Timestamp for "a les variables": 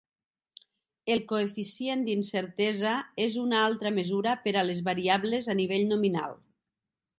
4.63-5.53